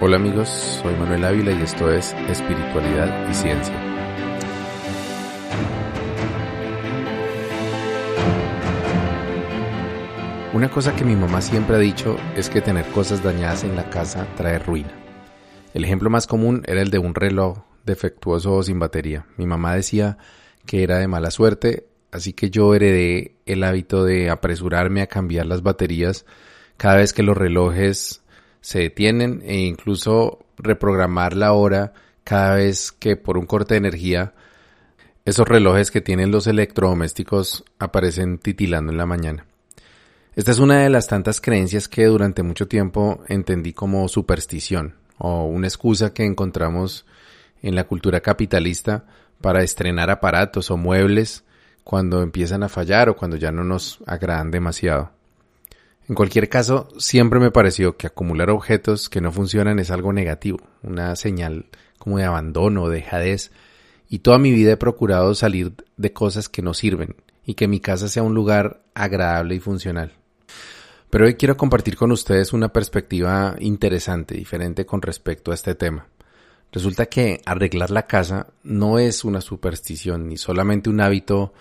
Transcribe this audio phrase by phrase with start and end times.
[0.00, 3.74] Hola amigos, soy Manuel Ávila y esto es Espiritualidad y Ciencia.
[10.54, 13.90] Una cosa que mi mamá siempre ha dicho es que tener cosas dañadas en la
[13.90, 14.92] casa trae ruina.
[15.74, 19.26] El ejemplo más común era el de un reloj defectuoso o sin batería.
[19.36, 20.16] Mi mamá decía
[20.64, 25.46] que era de mala suerte, así que yo heredé el hábito de apresurarme a cambiar
[25.46, 26.24] las baterías
[26.76, 28.22] cada vez que los relojes
[28.60, 31.92] se detienen e incluso reprogramar la hora
[32.24, 34.34] cada vez que por un corte de energía
[35.24, 39.46] esos relojes que tienen los electrodomésticos aparecen titilando en la mañana.
[40.34, 45.44] Esta es una de las tantas creencias que durante mucho tiempo entendí como superstición o
[45.44, 47.04] una excusa que encontramos
[47.60, 49.04] en la cultura capitalista
[49.40, 51.44] para estrenar aparatos o muebles
[51.84, 55.17] cuando empiezan a fallar o cuando ya no nos agradan demasiado.
[56.08, 60.58] En cualquier caso, siempre me pareció que acumular objetos que no funcionan es algo negativo,
[60.82, 61.66] una señal
[61.98, 63.52] como de abandono o dejadez,
[64.08, 67.78] y toda mi vida he procurado salir de cosas que no sirven y que mi
[67.78, 70.14] casa sea un lugar agradable y funcional.
[71.10, 76.06] Pero hoy quiero compartir con ustedes una perspectiva interesante, diferente con respecto a este tema.
[76.72, 81.52] Resulta que arreglar la casa no es una superstición ni solamente un hábito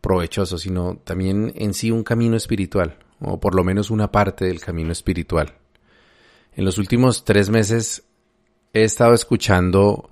[0.00, 4.60] provechoso, sino también en sí un camino espiritual, o por lo menos una parte del
[4.60, 5.54] camino espiritual.
[6.54, 8.04] En los últimos tres meses
[8.72, 10.10] he estado escuchando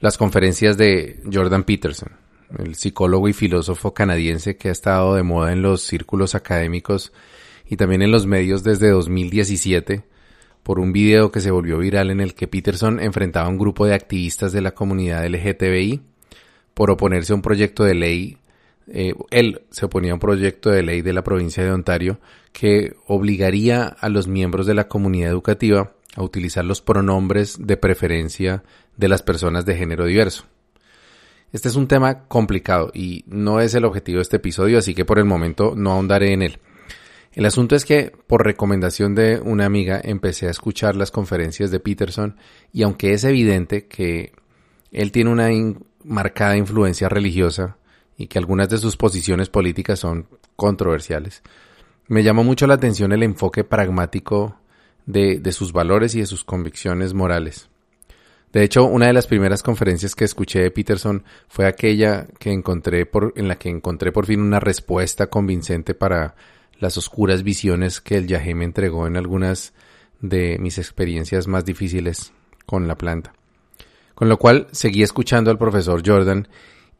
[0.00, 2.12] las conferencias de Jordan Peterson,
[2.58, 7.12] el psicólogo y filósofo canadiense que ha estado de moda en los círculos académicos
[7.66, 10.04] y también en los medios desde 2017
[10.62, 13.86] por un video que se volvió viral en el que Peterson enfrentaba a un grupo
[13.86, 16.02] de activistas de la comunidad LGTBI
[16.74, 18.37] por oponerse a un proyecto de ley
[18.90, 22.20] eh, él se oponía a un proyecto de ley de la provincia de Ontario
[22.52, 28.62] que obligaría a los miembros de la comunidad educativa a utilizar los pronombres de preferencia
[28.96, 30.44] de las personas de género diverso.
[31.52, 35.04] Este es un tema complicado y no es el objetivo de este episodio, así que
[35.04, 36.58] por el momento no ahondaré en él.
[37.32, 41.80] El asunto es que, por recomendación de una amiga, empecé a escuchar las conferencias de
[41.80, 42.36] Peterson
[42.72, 44.32] y aunque es evidente que
[44.90, 45.48] él tiene una
[46.04, 47.76] marcada influencia religiosa,
[48.18, 51.42] y que algunas de sus posiciones políticas son controversiales.
[52.08, 54.56] Me llamó mucho la atención el enfoque pragmático
[55.06, 57.70] de, de, sus valores y de sus convicciones morales.
[58.52, 63.06] De hecho, una de las primeras conferencias que escuché de Peterson fue aquella que encontré
[63.06, 66.34] por, en la que encontré por fin una respuesta convincente para
[66.80, 69.74] las oscuras visiones que el Yahé me entregó en algunas
[70.20, 72.32] de mis experiencias más difíciles
[72.66, 73.32] con la planta.
[74.14, 76.48] Con lo cual seguí escuchando al profesor Jordan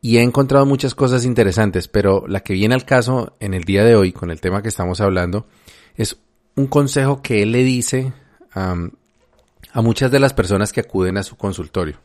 [0.01, 3.85] y he encontrado muchas cosas interesantes, pero la que viene al caso en el día
[3.85, 5.47] de hoy, con el tema que estamos hablando,
[5.97, 6.17] es
[6.55, 8.13] un consejo que él le dice
[8.53, 11.99] a muchas de las personas que acuden a su consultorio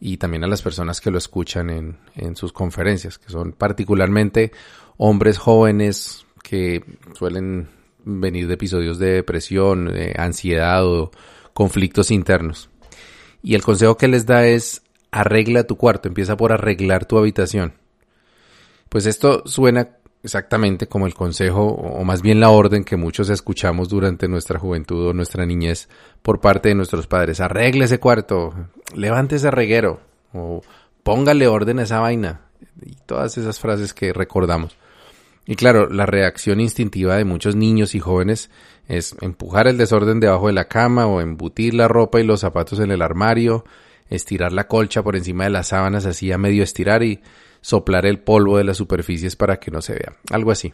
[0.00, 1.70] y también a las personas que lo escuchan
[2.14, 4.52] en, sus conferencias, que son particularmente
[4.98, 6.84] hombres jóvenes que
[7.14, 7.68] suelen
[8.04, 11.10] venir de episodios de depresión, de ansiedad o
[11.52, 12.70] conflictos internos.
[13.42, 17.74] Y el consejo que les da es arregla tu cuarto, empieza por arreglar tu habitación.
[18.88, 19.88] Pues esto suena
[20.22, 25.08] exactamente como el consejo o más bien la orden que muchos escuchamos durante nuestra juventud
[25.08, 25.88] o nuestra niñez
[26.22, 27.40] por parte de nuestros padres.
[27.40, 28.52] Arregle ese cuarto,
[28.94, 30.00] levante ese reguero
[30.32, 30.62] o
[31.02, 32.40] póngale orden a esa vaina
[32.82, 34.76] y todas esas frases que recordamos.
[35.46, 38.50] Y claro, la reacción instintiva de muchos niños y jóvenes
[38.88, 42.80] es empujar el desorden debajo de la cama o embutir la ropa y los zapatos
[42.80, 43.64] en el armario,
[44.10, 47.20] estirar la colcha por encima de las sábanas así a medio estirar y
[47.60, 50.16] soplar el polvo de las superficies para que no se vea.
[50.30, 50.72] Algo así.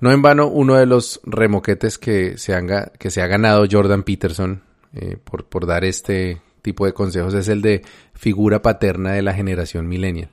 [0.00, 2.54] No en vano, uno de los remoquetes que se,
[2.98, 4.62] que se ha ganado Jordan Peterson
[4.94, 7.82] eh, por, por dar este tipo de consejos es el de
[8.14, 10.30] figura paterna de la generación millennial.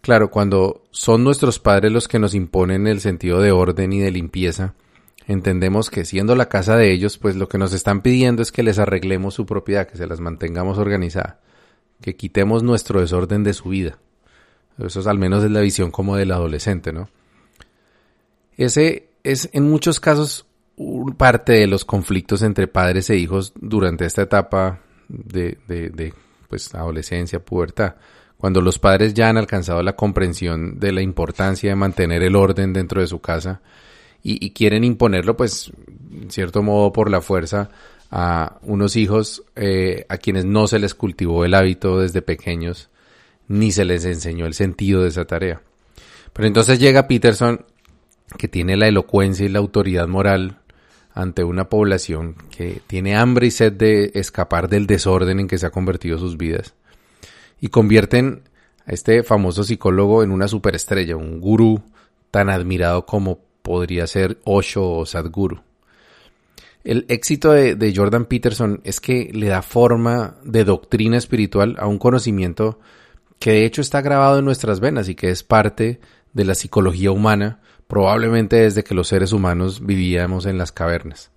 [0.00, 4.10] Claro, cuando son nuestros padres los que nos imponen el sentido de orden y de
[4.10, 4.74] limpieza,
[5.32, 8.64] entendemos que siendo la casa de ellos, pues lo que nos están pidiendo es que
[8.64, 11.38] les arreglemos su propiedad, que se las mantengamos organizada,
[12.00, 13.98] que quitemos nuestro desorden de su vida.
[14.78, 17.08] Eso es al menos es la visión como del adolescente, ¿no?
[18.56, 20.46] Ese es en muchos casos
[21.16, 26.12] parte de los conflictos entre padres e hijos durante esta etapa de, de,
[26.48, 27.94] pues, adolescencia, pubertad,
[28.36, 32.72] cuando los padres ya han alcanzado la comprensión de la importancia de mantener el orden
[32.72, 33.60] dentro de su casa
[34.22, 35.72] y, quieren imponerlo, pues,
[36.12, 37.70] en cierto modo, por la fuerza
[38.10, 42.90] a unos hijos eh, a quienes no se les cultivó el hábito desde pequeños,
[43.48, 45.62] ni se les enseñó el sentido de esa tarea.
[46.32, 47.64] Pero entonces llega Peterson,
[48.36, 50.58] que tiene la elocuencia y la autoridad moral
[51.12, 55.66] ante una población que tiene hambre y sed de escapar del desorden en que se
[55.66, 56.74] ha convertido sus vidas
[57.60, 58.42] y convierten
[58.86, 61.82] a este famoso psicólogo en una superestrella, un gurú
[62.30, 65.62] tan admirado como podría ser Osho o Sadhguru.
[66.82, 71.98] El éxito de, Jordan Peterson es que le da forma de doctrina espiritual a un
[71.98, 72.80] conocimiento
[73.38, 76.00] que de hecho está grabado en nuestras venas y que es parte
[76.32, 81.30] de la psicología humana, probablemente desde que los seres humanos vivíamos en las cavernas.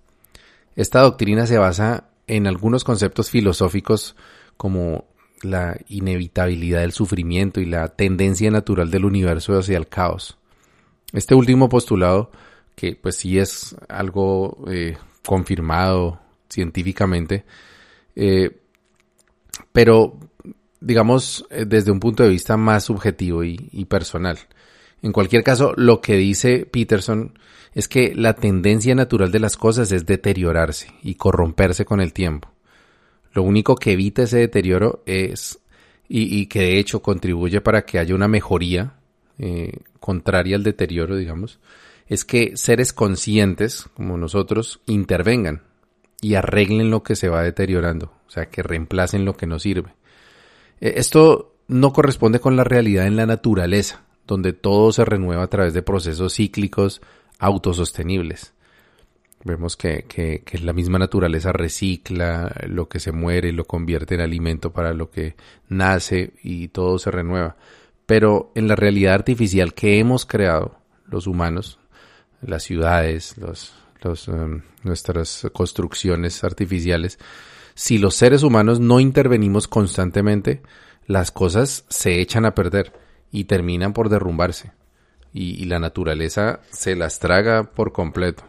[0.75, 4.15] Esta doctrina se basa en algunos conceptos filosóficos
[4.55, 5.05] como
[5.41, 10.37] la inevitabilidad del sufrimiento y la tendencia natural del universo hacia el caos.
[11.13, 12.31] Este último postulado,
[12.75, 16.19] que pues sí es algo eh, confirmado
[16.49, 17.45] científicamente,
[18.15, 18.59] eh,
[19.71, 20.19] pero
[20.81, 24.39] digamos eh, desde un punto de vista más subjetivo y, y personal.
[25.01, 27.37] En cualquier caso, lo que dice Peterson
[27.73, 32.49] es que la tendencia natural de las cosas es deteriorarse y corromperse con el tiempo.
[33.33, 35.59] Lo único que evita ese deterioro es,
[36.07, 38.93] y, que de hecho contribuye para que haya una mejoría
[39.45, 41.59] eh, contraria al deterioro, digamos,
[42.07, 45.63] es que seres conscientes como nosotros intervengan
[46.21, 49.95] y arreglen lo que se va deteriorando, o sea, que reemplacen lo que no sirve.
[50.79, 55.49] Eh, esto no corresponde con la realidad en la naturaleza, donde todo se renueva a
[55.49, 57.01] través de procesos cíclicos
[57.37, 58.53] autosostenibles.
[59.43, 64.71] Vemos que, que, la misma naturaleza recicla lo que se muere lo convierte en alimento
[64.71, 65.35] para lo que
[65.67, 67.57] nace y todo se renueva.
[68.05, 71.79] Pero en la realidad artificial que hemos creado los humanos,
[72.41, 73.35] las ciudades,
[74.27, 77.19] um, nuestras construcciones artificiales,
[77.75, 80.61] si los seres humanos no intervenimos constantemente,
[81.07, 82.93] las cosas se echan a perder
[83.31, 84.71] y terminan por derrumbarse.
[85.35, 88.43] y la naturaleza se las traga por completo.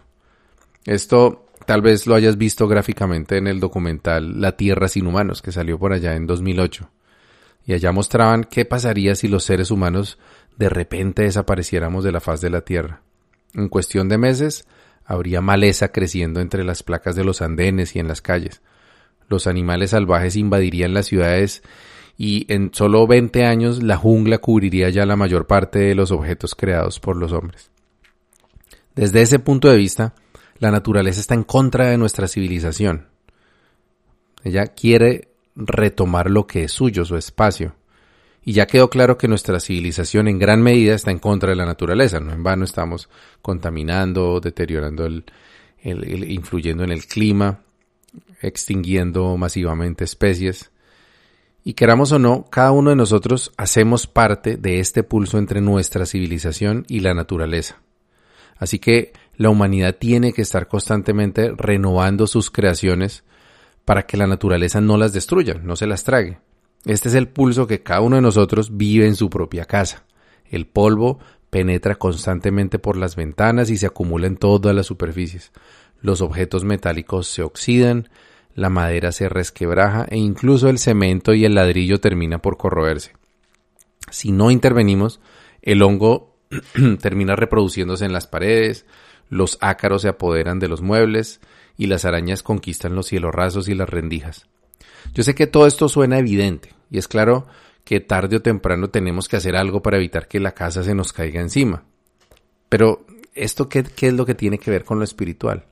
[0.84, 5.52] Esto tal vez lo hayas visto gráficamente en el documental La Tierra sin humanos, que
[5.52, 6.88] salió por allá en 2008.
[7.66, 10.18] Y allá mostraban qué pasaría si los seres humanos
[10.56, 13.02] de repente desapareciéramos de la faz de la Tierra.
[13.54, 14.66] En cuestión de meses,
[15.04, 18.62] habría maleza creciendo entre las placas de los andenes y en las calles.
[19.28, 21.62] Los animales salvajes invadirían las ciudades
[22.16, 26.54] y en solo 20 años la jungla cubriría ya la mayor parte de los objetos
[26.54, 27.70] creados por los hombres.
[28.94, 30.14] Desde ese punto de vista,
[30.58, 33.08] la naturaleza está en contra de nuestra civilización.
[34.44, 37.74] Ella quiere retomar lo que es suyo, su espacio.
[38.44, 41.64] Y ya quedó claro que nuestra civilización en gran medida está en contra de la
[41.64, 42.20] naturaleza.
[42.20, 43.08] No en vano estamos
[43.40, 45.24] contaminando, deteriorando el,
[45.82, 47.60] influyendo en el clima,
[48.42, 50.70] extinguiendo masivamente especies.
[51.64, 56.04] Y queramos o no, cada uno de nosotros hacemos parte de este pulso entre nuestra
[56.04, 57.80] civilización y la naturaleza.
[58.58, 63.24] Así que la humanidad tiene que estar constantemente renovando sus creaciones
[63.84, 66.38] para que la naturaleza no las destruya, no se las trague.
[66.84, 70.04] Este es el pulso que cada uno de nosotros vive en su propia casa.
[70.44, 71.18] El polvo
[71.50, 75.52] penetra constantemente por las ventanas y se acumula en todas las superficies.
[76.00, 78.08] Los objetos metálicos se oxidan,
[78.54, 83.12] la madera se resquebraja e incluso el cemento y el ladrillo termina por corroerse.
[84.10, 85.20] Si no intervenimos,
[85.62, 86.36] el hongo
[87.00, 88.84] termina reproduciéndose en las paredes,
[89.30, 91.40] los ácaros se apoderan de los muebles
[91.76, 94.46] y las arañas conquistan los cielos rasos y las rendijas.
[95.12, 97.46] Yo sé que todo esto suena evidente y es claro
[97.84, 101.12] que tarde o temprano tenemos que hacer algo para evitar que la casa se nos
[101.12, 101.84] caiga encima.
[102.68, 103.04] Pero,
[103.34, 105.66] ¿esto qué, qué es lo que tiene que ver con lo espiritual?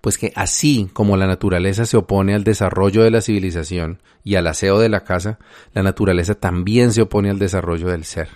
[0.00, 4.46] Pues que así como la naturaleza se opone al desarrollo de la civilización y al
[4.46, 5.38] aseo de la casa,
[5.74, 8.28] la naturaleza también se opone al desarrollo del ser.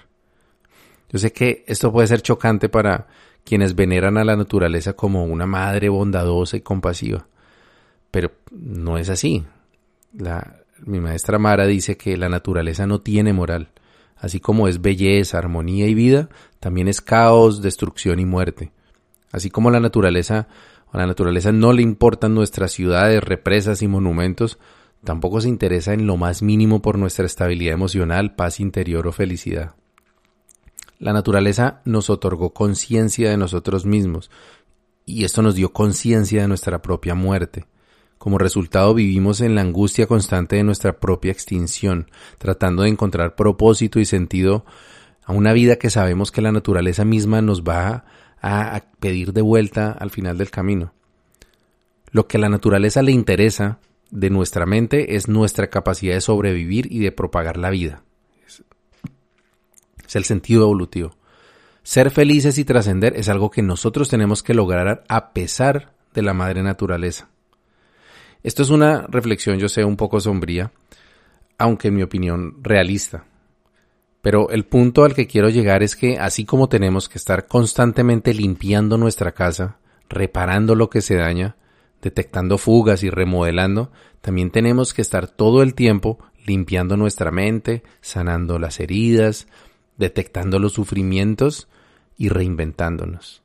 [1.09, 3.07] Yo sé que esto puede ser chocante para
[3.45, 7.27] quienes veneran a la naturaleza como una madre bondadosa y compasiva.
[8.11, 9.45] Pero no es así.
[10.13, 13.71] La, mi maestra Mara dice que la naturaleza no tiene moral.
[14.17, 16.29] Así como es belleza, armonía y vida,
[16.61, 18.71] también es caos, destrucción y muerte.
[19.33, 20.47] Así como la naturaleza,
[20.93, 24.59] a la naturaleza no le importan nuestras ciudades, represas y monumentos,
[25.03, 29.75] tampoco se interesa en lo más mínimo por nuestra estabilidad emocional, paz interior o felicidad.
[31.03, 34.31] La naturaleza nos otorgó conciencia de nosotros mismos
[35.05, 37.67] y esto nos dio conciencia de nuestra propia muerte.
[38.19, 43.99] Como resultado vivimos en la angustia constante de nuestra propia extinción, tratando de encontrar propósito
[43.99, 44.65] y sentido
[45.25, 48.05] a una vida que sabemos que la naturaleza misma nos va
[48.41, 50.95] a, pedir de vuelta al final del camino.
[52.13, 53.81] Lo que a la naturaleza le interesa
[54.13, 58.05] de nuestra mente es nuestra capacidad de sobrevivir y de propagar la vida
[60.13, 61.17] es el sentido evolutivo.
[61.83, 66.35] Ser felices y trascender es algo que nosotros tenemos que lograr a pesar de la
[66.35, 67.31] madre naturaleza.
[68.43, 70.71] Esto es una reflexión, yo sé, un poco sombría,
[71.57, 73.25] aunque en mi opinión realista.
[74.21, 78.35] Pero el punto al que quiero llegar es que así como tenemos que estar constantemente
[78.35, 79.79] limpiando nuestra casa,
[80.11, 81.57] reparando lo que se daña,
[82.03, 83.91] detectando fugas y remodelando,
[84.21, 89.47] también tenemos que estar todo el tiempo limpiando nuestra mente, sanando las heridas,
[90.03, 91.69] detectando los sufrimientos
[92.19, 93.43] y reinventándonos.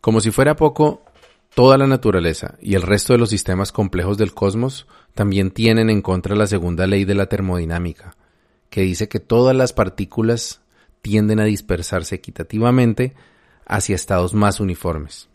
[0.00, 1.02] Como si fuera poco,
[1.54, 6.02] toda la naturaleza y el resto de los sistemas complejos del cosmos también tienen en
[6.02, 8.16] contra la segunda ley de la termodinámica,
[8.70, 10.60] que dice que todas las partículas
[11.02, 13.14] tienden a dispersarse equitativamente
[13.66, 15.28] hacia estados más uniformes.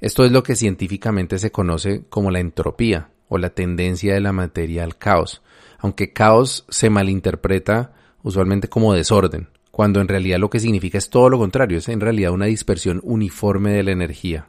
[0.00, 4.32] Esto es lo que científicamente se conoce como la entropía o la tendencia de la
[4.32, 5.42] materia al caos,
[5.78, 7.92] aunque caos se malinterpreta
[8.24, 12.00] usualmente como desorden, cuando en realidad lo que significa es todo lo contrario, es en
[12.00, 14.48] realidad una dispersión uniforme de la energía.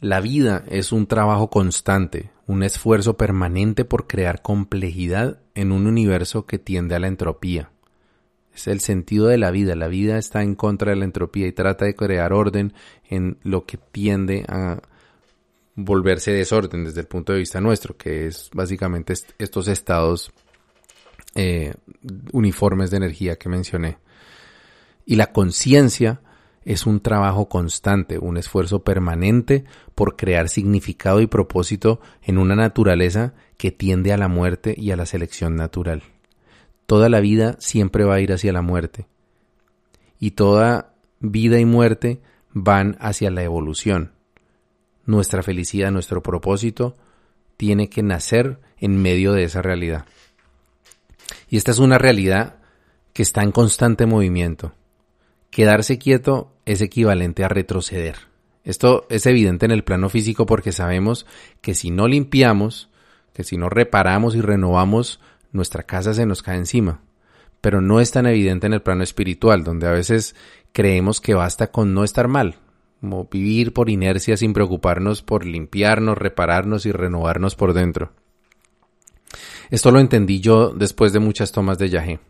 [0.00, 6.46] La vida es un trabajo constante, un esfuerzo permanente por crear complejidad en un universo
[6.46, 7.72] que tiende a la entropía.
[8.54, 9.74] Es el sentido de la vida.
[9.74, 12.74] La vida está en contra de la entropía y trata de crear orden
[13.08, 14.80] en lo que tiende a
[15.74, 20.32] volverse desorden desde el punto de vista nuestro, que es básicamente estos estados
[21.34, 21.74] eh,
[22.32, 23.98] uniformes de energía que mencioné.
[25.04, 26.20] Y la conciencia
[26.64, 33.32] es un trabajo constante, un esfuerzo permanente por crear significado y propósito en una naturaleza
[33.56, 36.02] que tiende a la muerte y a la selección natural.
[36.84, 39.06] Toda la vida siempre va a ir hacia la muerte.
[40.20, 42.20] Y toda vida y muerte
[42.52, 44.12] van hacia la evolución.
[45.06, 46.96] Nuestra felicidad, nuestro propósito,
[47.56, 50.04] tiene que nacer en medio de esa realidad.
[51.48, 52.56] Y esta es una realidad
[53.12, 54.74] que está en constante movimiento.
[55.50, 58.16] Quedarse quieto es equivalente a retroceder.
[58.64, 61.26] Esto es evidente en el plano físico porque sabemos
[61.62, 62.90] que si no limpiamos,
[63.32, 65.20] que si no reparamos y renovamos
[65.52, 67.00] nuestra casa se nos cae encima.
[67.60, 70.36] Pero no es tan evidente en el plano espiritual, donde a veces
[70.72, 72.56] creemos que basta con no estar mal,
[73.00, 78.12] como vivir por inercia sin preocuparnos por limpiarnos, repararnos y renovarnos por dentro.
[79.70, 82.20] Esto lo entendí yo después de muchas tomas de yagé.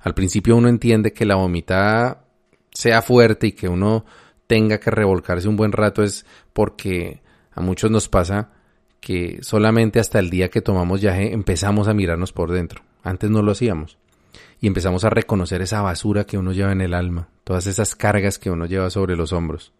[0.00, 2.24] Al principio uno entiende que la vomitada
[2.72, 4.04] sea fuerte y que uno
[4.46, 7.20] tenga que revolcarse un buen rato es porque
[7.52, 8.50] a muchos nos pasa
[9.00, 12.82] que solamente hasta el día que tomamos viaje empezamos a mirarnos por dentro.
[13.02, 13.98] Antes no lo hacíamos.
[14.60, 18.38] Y empezamos a reconocer esa basura que uno lleva en el alma, todas esas cargas
[18.38, 19.72] que uno lleva sobre los hombros.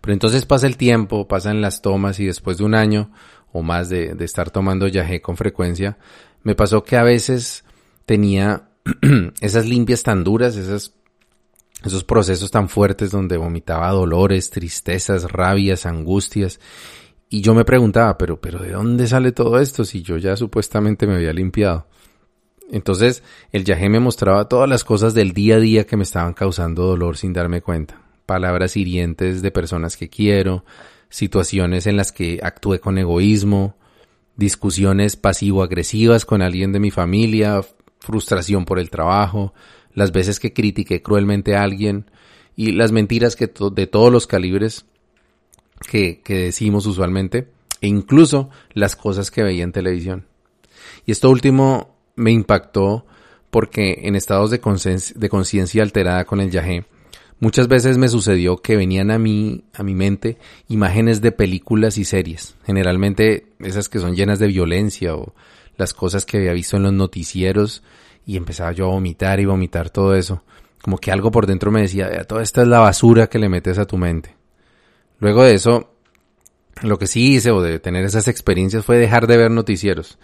[0.00, 3.10] Pero entonces pasa el tiempo, pasan las tomas y después de un año
[3.54, 5.96] o más de, estar tomando yagé con frecuencia,
[6.42, 7.64] me pasó que a veces
[8.04, 8.68] tenía
[9.40, 10.92] esas limpias tan duras, esas,
[11.84, 16.58] esos procesos tan fuertes donde vomitaba dolores, tristezas, rabias, angustias
[17.28, 21.06] y yo me preguntaba, pero, pero ¿de dónde sale todo esto si yo ya supuestamente
[21.06, 21.86] me había limpiado?
[22.72, 26.34] Entonces el yagé me mostraba todas las cosas del día a día que me estaban
[26.34, 28.02] causando dolor sin darme cuenta.
[28.26, 30.64] Palabras hirientes de personas que quiero,
[31.14, 33.76] situaciones en las que actué con egoísmo,
[34.34, 37.60] discusiones pasivo-agresivas con alguien de mi familia,
[38.00, 39.54] frustración por el trabajo,
[39.92, 42.10] las veces que critiqué cruelmente a alguien
[42.56, 44.86] y las mentiras que de todos los calibres
[45.88, 47.46] que, decimos usualmente
[47.80, 50.26] e incluso las cosas que veía en televisión.
[51.06, 53.06] Y esto último me impactó
[53.52, 54.58] porque en estados de
[55.28, 56.86] conciencia alterada con el yagé,
[57.40, 60.38] muchas veces me sucedió que venían a mí, a mi mente,
[60.68, 65.34] imágenes de películas y series, generalmente esas que son llenas de violencia o
[65.76, 67.82] las cosas que había visto en los noticieros
[68.26, 70.42] y empezaba yo a vomitar y vomitar todo eso.
[70.82, 73.78] Como que algo por dentro me decía, toda esta es la basura que le metes
[73.78, 74.34] a tu mente.
[75.18, 75.94] Luego de eso,
[76.82, 80.18] lo que sí hice o de tener esas experiencias fue dejar de ver noticieros.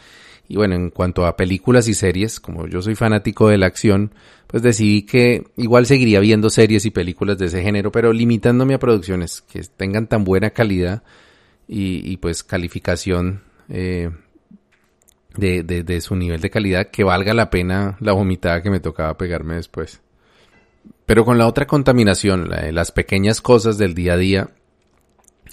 [0.50, 4.12] Y bueno, en cuanto a películas y series, como yo soy fanático de la acción,
[4.48, 8.80] pues decidí que igual seguiría viendo series y películas de ese género, pero limitándome a
[8.80, 11.04] producciones que tengan tan buena calidad
[11.68, 14.10] y, pues calificación eh,
[15.36, 19.16] de, de, su nivel de calidad que valga la pena la vomitada que me tocaba
[19.16, 20.00] pegarme después.
[21.06, 24.50] Pero con la otra contaminación, las pequeñas cosas del día a día,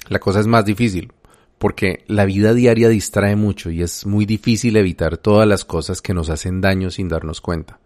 [0.10, 1.12] la cosa es más difícil,
[1.58, 6.14] porque la vida diaria distrae mucho y es muy difícil evitar todas las cosas que
[6.14, 7.80] nos hacen daño sin darnos cuenta.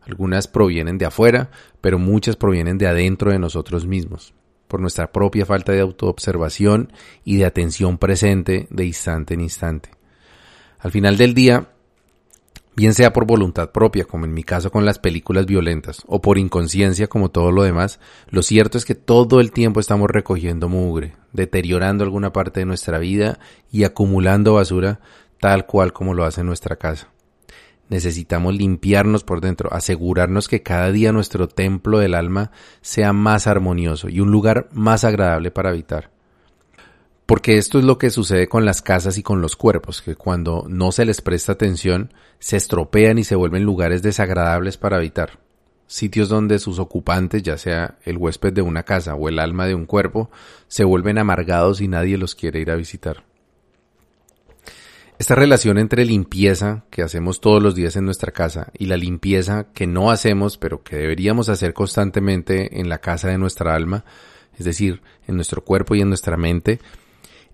[0.00, 1.50] Algunas provienen de afuera,
[1.80, 4.34] pero muchas provienen de adentro de nosotros mismos,
[4.66, 6.92] por nuestra propia falta de autoobservación
[7.24, 9.90] y de atención presente de instante en instante.
[10.80, 11.68] Al final del día,
[12.76, 16.38] bien sea por voluntad propia, como en mi caso con las películas violentas, o por
[16.38, 21.14] inconsciencia, como todo lo demás, lo cierto es que todo el tiempo estamos recogiendo mugre,
[21.32, 23.38] deteriorando alguna parte de nuestra vida
[23.70, 25.00] y acumulando basura
[25.40, 27.08] tal cual como lo hace nuestra casa.
[27.88, 34.08] Necesitamos limpiarnos por dentro, asegurarnos que cada día nuestro templo del alma sea más armonioso
[34.08, 36.11] y un lugar más agradable para habitar.
[37.32, 40.66] Porque esto es lo que sucede con las casas y con los cuerpos, que cuando
[40.68, 45.38] no se les presta atención, se estropean y se vuelven lugares desagradables para habitar.
[45.86, 49.74] Sitios donde sus ocupantes, ya sea el huésped de una casa o el alma de
[49.74, 50.30] un cuerpo,
[50.68, 53.24] se vuelven amargados y nadie los quiere ir a visitar.
[55.18, 59.68] Esta relación entre limpieza que hacemos todos los días en nuestra casa y la limpieza
[59.72, 64.04] que no hacemos pero que deberíamos hacer constantemente en la casa de nuestra alma,
[64.58, 66.78] es decir, en nuestro cuerpo y en nuestra mente,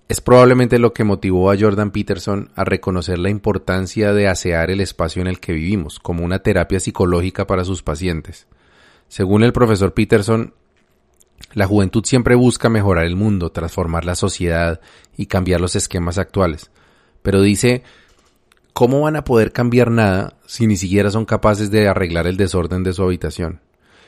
[0.09, 4.81] es probablemente lo que motivó a Jordan Peterson a reconocer la importancia de asear el
[4.81, 8.47] espacio en el que vivimos como una terapia psicológica para sus pacientes.
[9.09, 10.55] Según el profesor Peterson,
[11.53, 14.81] la juventud siempre busca mejorar el mundo, transformar la sociedad
[15.17, 16.71] y cambiar los esquemas actuales.
[17.23, 17.83] Pero dice,
[18.73, 22.83] ¿cómo van a poder cambiar nada si ni siquiera son capaces de arreglar el desorden
[22.83, 23.61] de su habitación?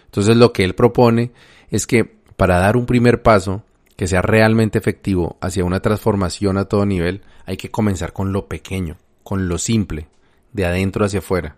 [0.07, 1.33] Entonces lo que él propone
[1.71, 2.05] es que
[2.37, 3.65] para dar un primer paso
[4.01, 8.49] que sea realmente efectivo hacia una transformación a todo nivel, hay que comenzar con lo
[8.49, 10.09] pequeño, con lo simple,
[10.55, 11.57] de adentro hacia afuera.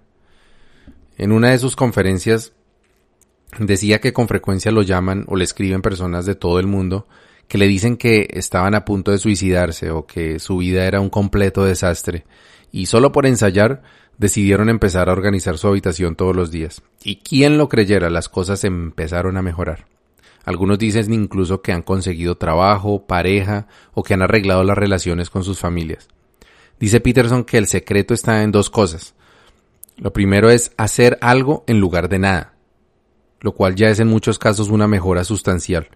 [1.17, 2.53] En una de sus conferencias
[3.61, 7.07] decía que con frecuencia lo llaman o le escriben personas de todo el mundo
[7.47, 11.11] que le dicen que estaban a punto de suicidarse o que su vida era un
[11.11, 12.25] completo desastre
[12.73, 13.85] y solo por ensayar
[14.19, 16.83] decidieron empezar a organizar su habitación todos los días.
[17.05, 19.92] Y quien lo creyera, las cosas empezaron a mejorar.
[20.45, 25.45] Algunos dicen incluso que han conseguido trabajo, pareja o que han arreglado las relaciones con
[25.45, 26.09] sus familias.
[26.81, 29.15] Dice Peterson que el secreto está en dos cosas.
[29.97, 32.55] Lo primero es hacer algo en lugar de nada,
[33.41, 35.89] lo cual ya es en muchos casos una mejora sustancial.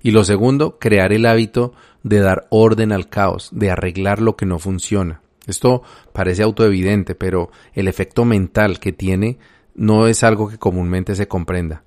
[0.00, 1.72] Y lo segundo, crear el hábito
[2.04, 5.22] de dar orden al caos, de arreglar lo que no funciona.
[5.48, 9.38] Esto parece autoevidente, pero el efecto mental que tiene
[9.74, 11.82] no es algo que comúnmente se comprenda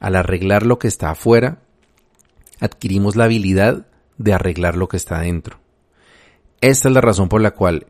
[0.00, 1.58] al arreglar lo que está afuera,
[2.60, 3.86] adquirimos la habilidad
[4.18, 5.58] de arreglar lo que está dentro.
[6.60, 7.86] Esta es la razón por la cual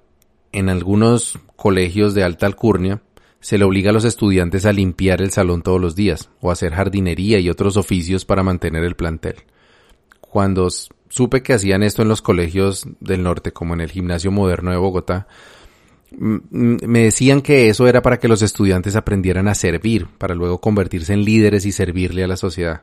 [0.52, 3.02] en algunos colegios de alta alcurnia
[3.40, 6.54] se le obliga a los estudiantes a limpiar el salón todos los días o a
[6.54, 9.36] hacer jardinería y otros oficios para mantener el plantel.
[10.20, 10.68] Cuando
[11.08, 14.76] supe que hacían esto en los colegios del norte, como en el Gimnasio Moderno de
[14.78, 15.28] Bogotá,
[16.10, 21.12] me decían que eso era para que los estudiantes aprendieran a servir, para luego convertirse
[21.12, 22.82] en líderes y servirle a la sociedad.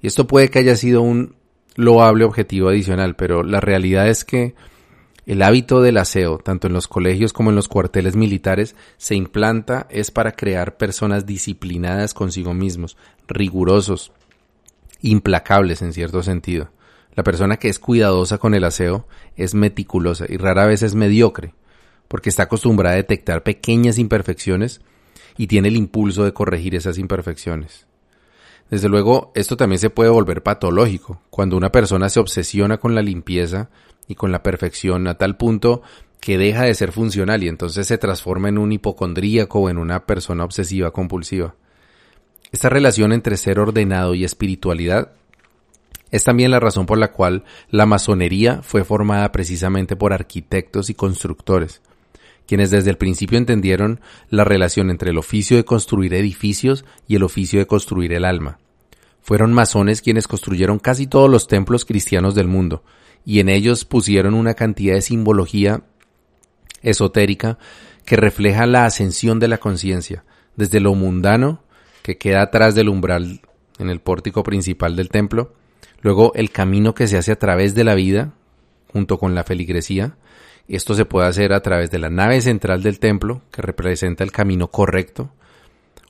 [0.00, 1.34] Y esto puede que haya sido un
[1.76, 4.54] loable objetivo adicional, pero la realidad es que
[5.26, 9.86] el hábito del aseo, tanto en los colegios como en los cuarteles militares, se implanta
[9.90, 14.12] es para crear personas disciplinadas consigo mismos, rigurosos,
[15.02, 16.70] implacables en cierto sentido.
[17.14, 19.06] La persona que es cuidadosa con el aseo
[19.36, 21.52] es meticulosa y rara vez es mediocre
[22.08, 24.80] porque está acostumbrada a detectar pequeñas imperfecciones
[25.36, 27.87] y tiene el impulso de corregir esas imperfecciones.
[28.70, 33.02] Desde luego, esto también se puede volver patológico, cuando una persona se obsesiona con la
[33.02, 33.70] limpieza
[34.06, 35.82] y con la perfección a tal punto
[36.20, 40.04] que deja de ser funcional y entonces se transforma en un hipocondríaco o en una
[40.04, 41.54] persona obsesiva compulsiva.
[42.50, 45.12] Esta relación entre ser ordenado y espiritualidad
[46.10, 50.94] es también la razón por la cual la masonería fue formada precisamente por arquitectos y
[50.94, 51.82] constructores,
[52.48, 57.22] quienes desde el principio entendieron la relación entre el oficio de construir edificios y el
[57.22, 58.58] oficio de construir el alma.
[59.20, 62.82] Fueron masones quienes construyeron casi todos los templos cristianos del mundo,
[63.26, 65.82] y en ellos pusieron una cantidad de simbología
[66.80, 67.58] esotérica
[68.06, 70.24] que refleja la ascensión de la conciencia,
[70.56, 71.62] desde lo mundano,
[72.02, 73.42] que queda atrás del umbral
[73.78, 75.52] en el pórtico principal del templo,
[76.00, 78.32] luego el camino que se hace a través de la vida,
[78.90, 80.16] junto con la feligresía,
[80.76, 84.32] esto se puede hacer a través de la nave central del templo, que representa el
[84.32, 85.32] camino correcto,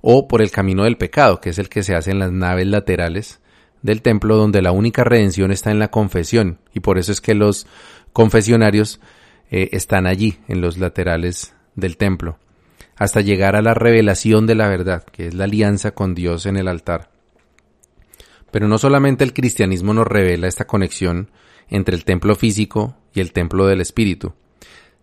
[0.00, 2.66] o por el camino del pecado, que es el que se hace en las naves
[2.66, 3.40] laterales
[3.82, 7.34] del templo, donde la única redención está en la confesión, y por eso es que
[7.34, 7.66] los
[8.12, 9.00] confesionarios
[9.50, 12.38] eh, están allí, en los laterales del templo,
[12.96, 16.56] hasta llegar a la revelación de la verdad, que es la alianza con Dios en
[16.56, 17.10] el altar.
[18.50, 21.30] Pero no solamente el cristianismo nos revela esta conexión
[21.68, 24.34] entre el templo físico y el templo del espíritu,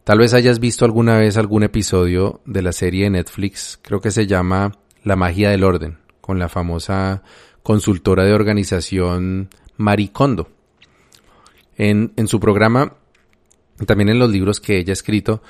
[0.05, 4.11] Tal vez hayas visto alguna vez algún episodio de la serie de Netflix, creo que
[4.11, 4.71] se llama
[5.03, 7.23] La magia del orden, con la famosa
[7.63, 10.51] consultora de organización Marie Kondo.
[11.75, 12.97] En, en su programa,
[13.87, 15.41] también en los libros que ella ha escrito,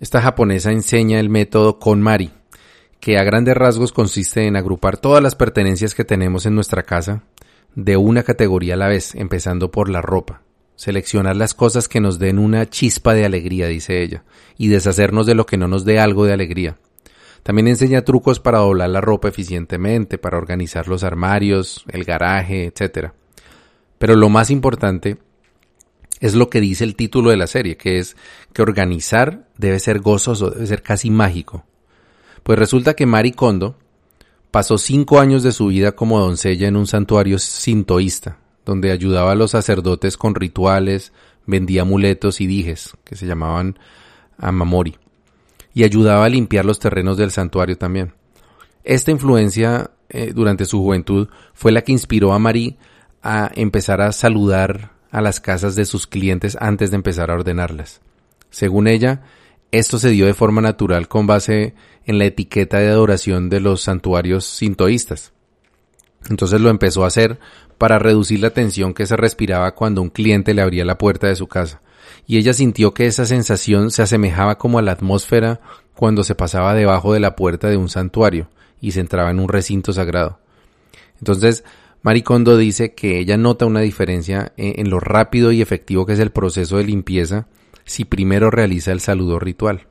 [0.00, 2.30] esta japonesa enseña el método KonMari,
[3.00, 7.22] que a grandes rasgos consiste en agrupar todas las pertenencias que tenemos en nuestra casa
[7.74, 10.43] de una categoría a la vez, empezando por la ropa.
[10.76, 14.24] Seleccionar las cosas que nos den una chispa de alegría, dice ella,
[14.58, 16.78] y deshacernos de lo que no nos dé algo de alegría.
[17.44, 23.10] También enseña trucos para doblar la ropa eficientemente, para organizar los armarios, el garaje, etc.
[23.98, 25.18] Pero lo más importante
[26.20, 28.16] es lo que dice el título de la serie, que es
[28.54, 31.66] que organizar debe ser gozoso, debe ser casi mágico.
[32.42, 33.76] Pues resulta que Mari Kondo
[34.50, 39.34] pasó cinco años de su vida como doncella en un santuario sintoísta, donde ayudaba a
[39.34, 41.12] los sacerdotes con rituales,
[41.46, 43.78] vendía amuletos y dijes, que se llamaban
[44.38, 44.96] amamori,
[45.74, 48.14] y ayudaba a limpiar los terrenos del santuario también.
[48.84, 52.76] Esta influencia eh, durante su juventud fue la que inspiró a Mari
[53.22, 58.00] a empezar a saludar a las casas de sus clientes antes de empezar a ordenarlas.
[58.50, 59.22] Según ella,
[59.70, 61.74] esto se dio de forma natural con base
[62.04, 65.33] en la etiqueta de adoración de los santuarios sintoístas.
[66.30, 67.38] Entonces lo empezó a hacer
[67.78, 71.36] para reducir la tensión que se respiraba cuando un cliente le abría la puerta de
[71.36, 71.82] su casa.
[72.26, 75.60] Y ella sintió que esa sensación se asemejaba como a la atmósfera
[75.94, 78.48] cuando se pasaba debajo de la puerta de un santuario
[78.80, 80.38] y se entraba en un recinto sagrado.
[81.18, 81.64] Entonces,
[82.02, 86.32] Maricondo dice que ella nota una diferencia en lo rápido y efectivo que es el
[86.32, 87.46] proceso de limpieza
[87.84, 89.86] si primero realiza el saludo ritual.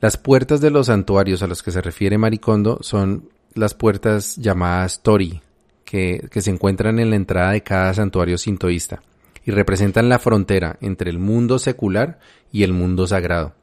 [0.00, 5.02] Las puertas de los santuarios a los que se refiere Maricondo son las puertas llamadas
[5.02, 5.40] Tori,
[5.84, 9.02] que, que, se encuentran en la entrada de cada santuario sintoísta
[9.44, 12.18] y representan la frontera entre el mundo secular
[12.52, 13.54] y el mundo sagrado.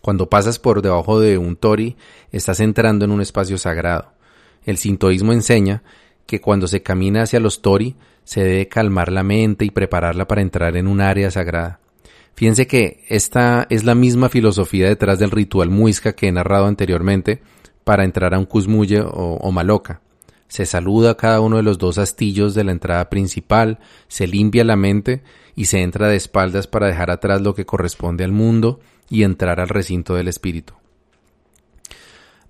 [0.00, 1.96] Cuando pasas por debajo de un Tori,
[2.30, 4.12] estás entrando en un espacio sagrado.
[4.64, 5.82] El sintoísmo enseña
[6.26, 10.42] que cuando se camina hacia los tori se debe calmar la mente y prepararla para
[10.42, 11.80] entrar en un área sagrada.
[12.34, 17.42] Fíjense que esta es la misma filosofía detrás del ritual muisca que he narrado anteriormente
[17.84, 20.00] para entrar a un cusmuye o, maloca.
[20.48, 24.64] Se saluda a cada uno de los dos astillos de la entrada principal, se limpia
[24.64, 25.22] la mente
[25.54, 29.60] y se entra de espaldas para dejar atrás lo que corresponde al mundo y entrar
[29.60, 30.74] al recinto del espíritu.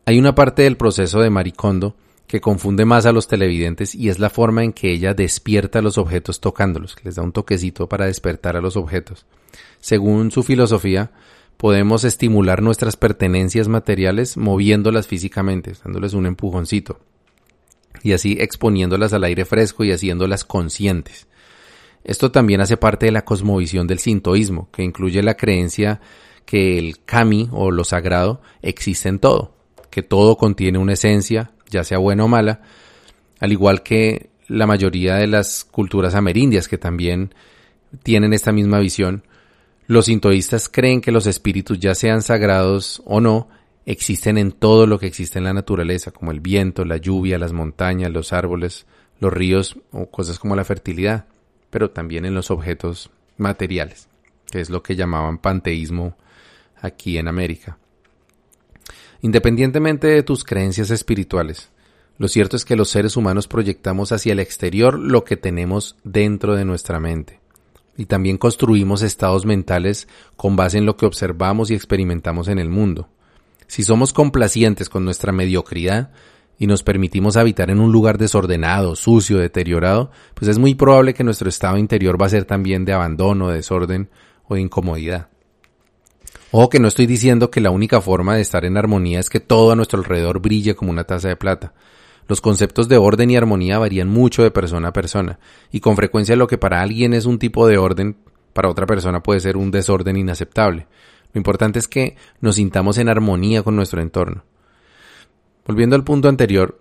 [0.07, 4.19] Hay una parte del proceso de Maricondo que confunde más a los televidentes y es
[4.19, 8.07] la forma en que ella despierta los objetos tocándolos, que les da un toquecito para
[8.07, 9.27] despertar a los objetos.
[9.81, 11.11] Según su filosofía,
[11.57, 17.01] podemos estimular nuestras pertenencias materiales moviéndolas físicamente, dándoles un empujoncito,
[18.03, 21.27] y así exponiéndolas al aire fresco y haciéndolas conscientes.
[22.05, 26.01] Esto también hace parte de la cosmovisión del sintoísmo, que incluye la creencia
[26.45, 29.55] que el kami o lo sagrado existe en todo,
[29.91, 32.61] que todo contiene una esencia, ya sea buena o mala,
[33.41, 37.35] al igual que la mayoría de las culturas amerindias que también
[38.03, 39.25] tienen esta misma visión,
[39.87, 43.49] los sintoístas creen que los espíritus, ya sean sagrados o no,
[43.87, 47.53] existen en todo lo que existe en la naturaleza, como el viento, la lluvia, las
[47.53, 48.87] montañas, los árboles,
[49.21, 51.27] los ríos o cosas como la fertilidad,
[51.71, 54.09] pero también en los objetos materiales,
[54.51, 56.17] que es lo que llamaban panteísmo
[56.81, 57.79] aquí en América.
[59.21, 61.71] Independientemente de tus creencias espirituales,
[62.17, 66.55] lo cierto es que los seres humanos proyectamos hacia el exterior lo que tenemos dentro
[66.55, 67.41] de nuestra mente.
[67.97, 72.69] Y también construimos estados mentales con base en lo que observamos y experimentamos en el
[72.69, 73.09] mundo.
[73.67, 76.11] Si somos complacientes con nuestra mediocridad
[76.59, 81.25] y nos permitimos habitar en un lugar desordenado, sucio, deteriorado, pues es muy probable que
[81.25, 84.11] nuestro estado interior va a ser también de abandono, desorden
[84.47, 85.29] o de incomodidad.
[86.51, 89.41] Ojo que no estoy diciendo que la única forma de estar en armonía es que
[89.41, 91.75] todo a nuestro alrededor brille como una taza de plata.
[92.27, 95.39] Los conceptos de orden y armonía varían mucho de persona a persona,
[95.71, 98.17] y con frecuencia lo que para alguien es un tipo de orden,
[98.53, 100.87] para otra persona puede ser un desorden inaceptable.
[101.33, 104.45] Lo importante es que nos sintamos en armonía con nuestro entorno.
[105.67, 106.81] Volviendo al punto anterior,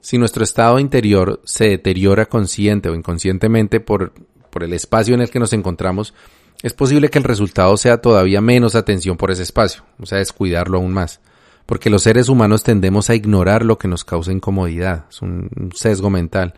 [0.00, 4.12] si nuestro estado interior se deteriora consciente o inconscientemente por,
[4.50, 6.14] por el espacio en el que nos encontramos,
[6.62, 10.78] es posible que el resultado sea todavía menos atención por ese espacio, o sea, descuidarlo
[10.78, 11.20] aún más,
[11.66, 16.10] porque los seres humanos tendemos a ignorar lo que nos causa incomodidad, es un sesgo
[16.10, 16.54] mental.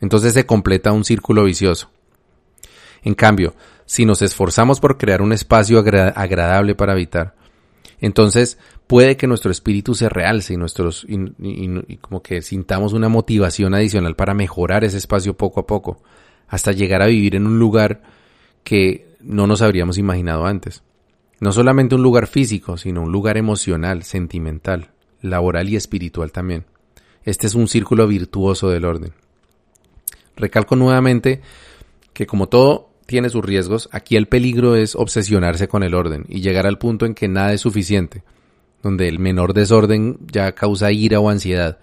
[0.00, 1.90] Entonces se completa un círculo vicioso.
[3.02, 3.54] En cambio,
[3.86, 7.34] si nos esforzamos por crear un espacio agradable para habitar,
[8.00, 13.74] entonces puede que nuestro espíritu se realce y, nuestros, y como que sintamos una motivación
[13.74, 16.02] adicional para mejorar ese espacio poco a poco,
[16.48, 18.02] hasta llegar a vivir en un lugar
[18.64, 20.82] que no nos habríamos imaginado antes.
[21.40, 24.90] No solamente un lugar físico, sino un lugar emocional, sentimental,
[25.22, 26.66] laboral y espiritual también.
[27.24, 29.12] Este es un círculo virtuoso del orden.
[30.36, 31.40] Recalco nuevamente
[32.12, 36.40] que como todo tiene sus riesgos, aquí el peligro es obsesionarse con el orden y
[36.40, 38.22] llegar al punto en que nada es suficiente,
[38.82, 41.78] donde el menor desorden ya causa ira o ansiedad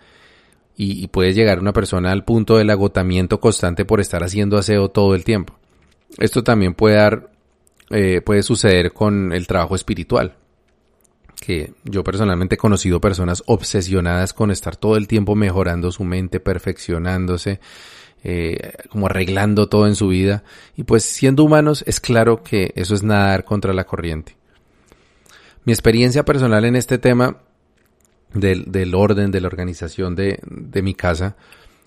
[0.80, 5.16] y, puede llegar una persona al punto del agotamiento constante por estar haciendo aseo todo
[5.16, 5.58] el tiempo.
[6.20, 7.32] Esto también puede dar,
[7.90, 10.36] eh, puede suceder con el trabajo espiritual,
[11.40, 16.40] que yo personalmente he conocido personas obsesionadas con estar todo el tiempo mejorando su mente,
[16.40, 17.60] perfeccionándose,
[18.24, 20.44] eh, como arreglando todo en su vida.
[20.76, 24.36] Y pues siendo humanos es claro que eso es nadar contra la corriente.
[25.64, 27.38] Mi experiencia personal en este tema
[28.34, 31.36] del, orden, de la organización de, de, mi casa,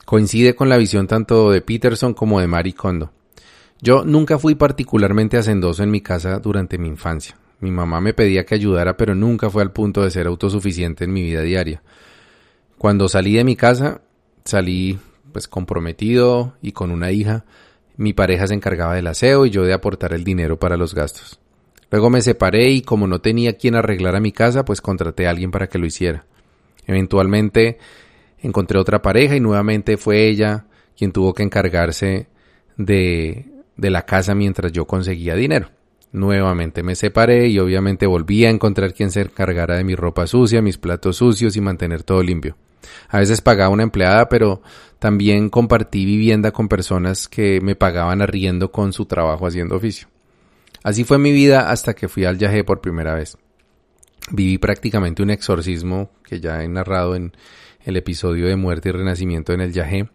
[0.05, 3.13] coincide con la visión tanto de Peterson como de Marie Kondo.
[3.83, 7.37] Yo nunca fui particularmente hacendoso en mi casa durante mi infancia.
[7.61, 11.13] Mi mamá me pedía que ayudara, pero nunca fue al punto de ser autosuficiente en
[11.13, 11.83] mi vida diaria.
[12.79, 14.03] Cuando salí de mi casa,
[14.45, 14.99] salí
[15.33, 17.45] pues comprometido y con una hija.
[17.97, 21.39] Mi pareja se encargaba del aseo y yo de aportar el dinero para los gastos.
[21.91, 25.51] Luego me separé y como no tenía quien arreglara mi casa, pues contraté a alguien
[25.51, 26.25] para que lo hiciera.
[26.87, 27.79] Eventualmente
[28.39, 30.67] encontré otra pareja y nuevamente fue ella
[30.97, 32.29] quien tuvo que encargarse
[32.77, 33.47] de,
[33.81, 35.71] de la casa mientras yo conseguía dinero.
[36.13, 40.61] Nuevamente me separé y obviamente volví a encontrar quien se encargara de mi ropa sucia,
[40.61, 42.57] mis platos sucios y mantener todo limpio.
[43.09, 44.63] A veces pagaba una empleada, pero
[44.99, 50.09] también compartí vivienda con personas que me pagaban arriendo con su trabajo haciendo oficio.
[50.83, 53.37] Así fue mi vida hasta que fui al Yajé por primera vez.
[54.33, 57.33] Viví prácticamente un exorcismo que ya he narrado en
[57.85, 60.09] el episodio de muerte y renacimiento en el Yajé.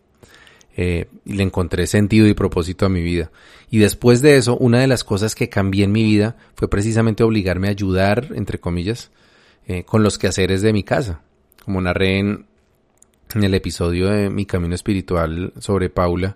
[0.77, 3.31] Eh, y le encontré sentido y propósito a mi vida.
[3.69, 7.23] Y después de eso, una de las cosas que cambié en mi vida fue precisamente
[7.23, 9.09] obligarme a ayudar, entre comillas,
[9.67, 11.21] eh, con los quehaceres de mi casa.
[11.63, 12.45] Como narré en,
[13.33, 16.35] en el episodio de Mi Camino Espiritual sobre Paula,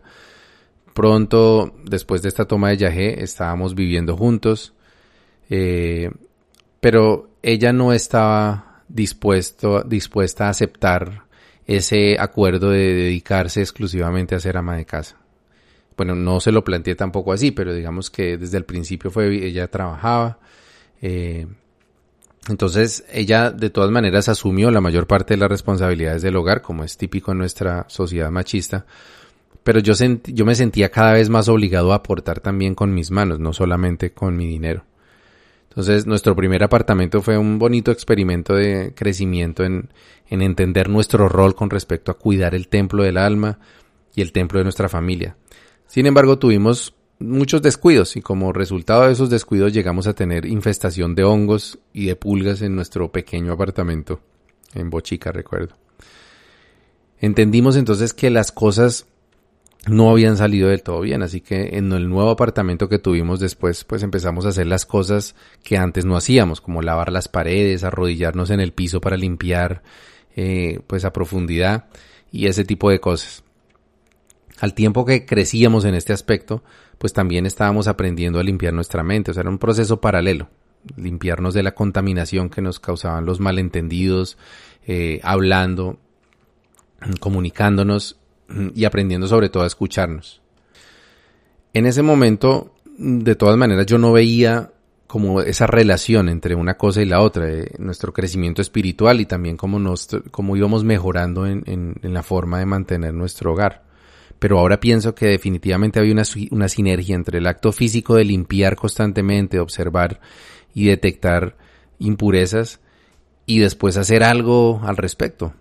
[0.94, 4.74] pronto después de esta toma de Yahé estábamos viviendo juntos,
[5.50, 6.12] eh,
[6.80, 11.29] pero ella no estaba dispuesto, dispuesta a aceptar
[11.70, 15.18] ese acuerdo de dedicarse exclusivamente a ser ama de casa.
[15.96, 19.68] Bueno, no se lo planteé tampoco así, pero digamos que desde el principio fue ella
[19.68, 20.40] trabajaba,
[21.00, 21.46] eh,
[22.48, 26.84] entonces ella de todas maneras asumió la mayor parte de las responsabilidades del hogar, como
[26.84, 28.88] es típico en nuestra sociedad machista,
[29.64, 29.94] pero yo,
[30.26, 34.12] yo me sentía cada vez más obligado a aportar también con mis manos, no solamente
[34.12, 34.86] con mi dinero.
[35.70, 39.90] Entonces nuestro primer apartamento fue un bonito experimento de crecimiento en,
[40.28, 43.60] en entender nuestro rol con respecto a cuidar el templo del alma
[44.16, 45.38] y el templo de nuestra familia.
[45.86, 51.16] Sin embargo, tuvimos muchos descuidos y como resultado de esos descuidos llegamos a tener infestación
[51.16, 54.22] de hongos y de pulgas en nuestro pequeño apartamento
[54.74, 55.76] en Bochica, recuerdo.
[57.20, 59.06] Entendimos entonces que las cosas
[59.88, 63.86] no habían salido del todo bien, así que en el nuevo apartamento que tuvimos después,
[63.86, 68.50] pues empezamos a hacer las cosas que antes no hacíamos, como lavar las paredes, arrodillarnos
[68.50, 69.82] en el piso para limpiar,
[70.36, 71.86] eh, pues a profundidad
[72.32, 73.44] y ese tipo de cosas.
[74.60, 76.62] Al tiempo que crecíamos en este aspecto,
[76.98, 80.50] pues también estábamos aprendiendo a limpiar nuestra mente, o sea, era un proceso paralelo,
[80.98, 84.38] limpiarnos de la contaminación que nos causaban los malentendidos,
[84.86, 85.98] eh, hablando,
[87.22, 88.19] comunicándonos
[88.76, 90.42] y aprendiendo sobre todo a escucharnos.
[91.74, 94.72] En ese momento, de todas maneras, yo no veía
[95.08, 97.48] como esa relación entre una cosa y la otra,
[97.80, 102.66] nuestro crecimiento espiritual y también cómo, nos, cómo íbamos mejorando en, en la forma de
[102.68, 103.90] mantener nuestro hogar
[104.40, 108.76] pero ahora pienso que definitivamente había una, una sinergia entre el acto físico de limpiar
[108.76, 110.22] constantemente, observar
[110.74, 111.58] y detectar
[112.00, 112.80] impurezas
[113.46, 115.54] y después hacer algo al respecto,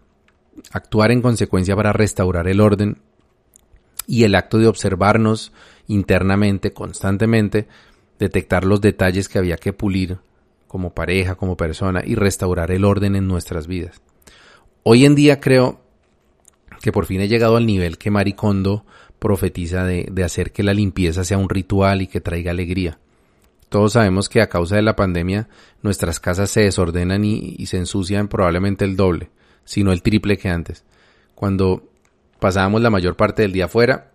[0.72, 2.98] actuar en consecuencia para restaurar el orden
[4.06, 5.52] y el acto de observarnos
[5.86, 7.68] internamente, constantemente,
[8.18, 10.18] detectar los detalles que había que pulir
[10.66, 14.00] como pareja, como persona y restaurar el orden en nuestras vidas.
[14.82, 15.80] Hoy en día creo
[16.80, 18.84] que por fin he llegado al nivel que Maricondo
[19.18, 22.98] profetiza de, hacer que la limpieza sea un ritual y que traiga alegría.
[23.68, 25.48] Todos sabemos que a causa de la pandemia
[25.82, 29.30] nuestras casas se desordenan y, y, se ensucian probablemente el doble,
[29.64, 30.84] sino el triple que antes.
[31.34, 31.88] Cuando
[32.38, 34.12] pasábamos la mayor parte del día afuera,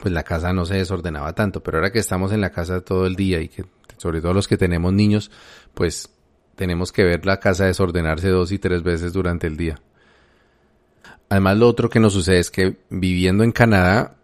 [0.00, 3.06] pues la casa no se desordenaba tanto, pero ahora que estamos en la casa todo
[3.06, 3.64] el día y que
[3.98, 5.30] sobre todo los que tenemos niños,
[5.74, 6.10] pues
[6.56, 9.80] tenemos que ver la casa desordenarse dos y tres veces durante el día.
[11.28, 14.16] Además, lo otro que nos sucede es que viviendo en Canadá,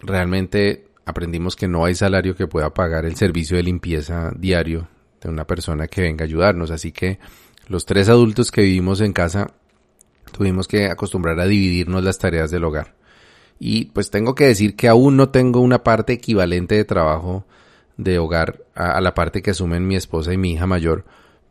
[0.00, 4.88] realmente aprendimos que no hay salario que pueda pagar el servicio de limpieza diario
[5.20, 6.70] de una persona que venga a ayudarnos.
[6.70, 7.18] Así que
[7.68, 9.54] los tres adultos que vivimos en casa
[10.32, 12.94] tuvimos que acostumbrar a dividirnos las tareas del hogar.
[13.58, 17.46] Y pues tengo que decir que aún no tengo una parte equivalente de trabajo
[17.96, 21.04] de hogar a, la parte que asumen mi esposa y mi hija mayor,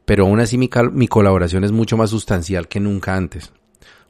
[0.06, 3.54] pero aún así mi, mi colaboración es mucho más sustancial que nunca antes.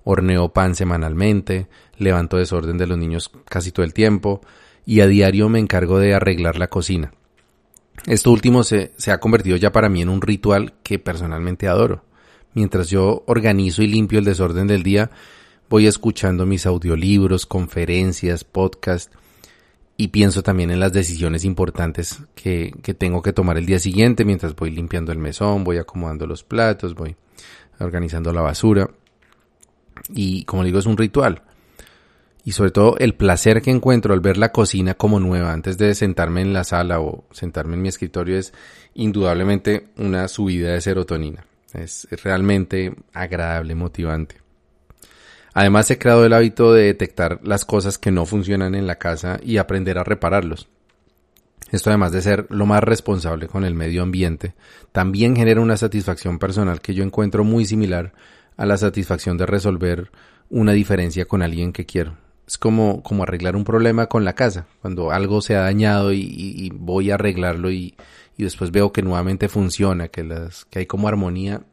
[0.03, 4.41] Horneo pan semanalmente, levanto desorden de los niños casi todo el tiempo
[4.85, 7.13] y a diario me encargo de arreglar la cocina.
[8.07, 12.03] Esto último se, se ha convertido ya para mí en un ritual que personalmente adoro.
[12.53, 15.09] Mientras yo organizo y limpio el desorden del día,
[15.69, 19.15] voy escuchando mis audiolibros, conferencias, podcasts
[19.95, 24.25] y pienso también en las decisiones importantes que, que, tengo que tomar el día siguiente
[24.25, 27.15] mientras voy limpiando el mesón, voy acomodando los platos, voy
[27.79, 28.89] organizando la basura.
[30.09, 31.43] Y como digo, es un ritual.
[32.43, 35.93] Y sobre todo el placer que encuentro al ver la cocina como nueva antes de
[35.93, 38.53] sentarme en la sala o sentarme en mi escritorio es
[38.95, 41.45] indudablemente una subida de serotonina.
[41.73, 44.35] Es realmente agradable, motivante.
[45.53, 49.39] Además he creado el hábito de detectar las cosas que no funcionan en la casa
[49.43, 50.69] y aprender a repararlos.
[51.71, 54.55] Esto además de ser lo más responsable con el medio ambiente,
[54.91, 58.13] también genera una satisfacción personal que yo encuentro muy similar
[58.57, 60.11] a la satisfacción de resolver
[60.49, 62.17] una diferencia con alguien que quiero.
[62.45, 66.69] Es como, como arreglar un problema con la casa, cuando algo se ha dañado y,
[66.75, 67.95] voy a arreglarlo y,
[68.41, 71.63] y, después veo que nuevamente funciona, que, las, que hay como armonía,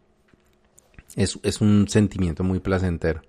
[1.16, 3.22] es, es un sentimiento muy placentero.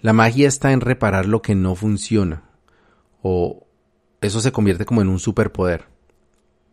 [0.00, 2.42] La magia está en reparar lo que no funciona.
[3.22, 3.68] O
[4.20, 5.84] eso se convierte como en un superpoder.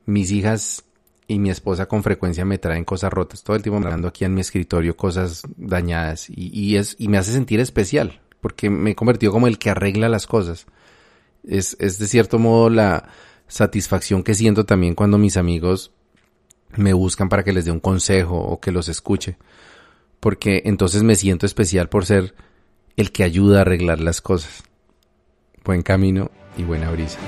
[0.08, 0.84] Mis hijas
[1.28, 3.44] y mi esposa con frecuencia me traen cosas rotas.
[3.44, 6.26] Todo el tiempo mirando aquí en mi escritorio cosas dañadas.
[6.28, 8.20] Y, es, y me hace sentir especial.
[8.42, 10.66] Porque me he convertido como el que arregla las cosas.
[11.44, 13.10] Es, es de cierto modo la
[13.50, 15.92] satisfacción que siento también cuando mis amigos
[16.78, 19.38] me buscan para que les dé un consejo o que los escuche.
[20.22, 22.36] Porque entonces me siento especial por ser
[22.96, 24.64] el que ayuda a arreglar las cosas.
[25.66, 27.20] Buen camino y buena brisa.